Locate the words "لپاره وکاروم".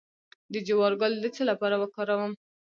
1.49-2.31